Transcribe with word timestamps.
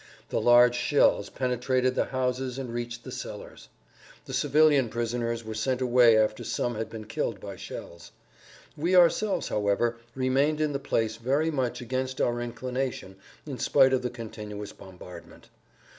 The 0.29 0.41
large 0.41 0.73
shells 0.73 1.29
penetrated 1.29 1.93
the 1.93 2.05
houses 2.05 2.57
and 2.57 2.73
reached 2.73 3.03
the 3.03 3.11
cellars. 3.11 3.69
The 4.25 4.33
civilian 4.33 4.89
prisoners 4.89 5.43
were 5.45 5.53
sent 5.53 5.79
away 5.79 6.17
after 6.17 6.43
some 6.43 6.73
had 6.73 6.89
been 6.89 7.05
killed 7.05 7.39
by 7.39 7.55
shells. 7.55 8.11
We 8.75 8.95
ourselves, 8.95 9.49
however, 9.49 9.97
remained 10.15 10.59
in 10.59 10.73
the 10.73 10.79
place 10.79 11.17
very 11.17 11.51
much 11.51 11.81
against 11.81 12.19
our 12.19 12.41
inclination 12.41 13.15
in 13.45 13.59
spite 13.59 13.93
of 13.93 14.01
the 14.01 14.09
continuous 14.09 14.73
bombardment. 14.73 15.49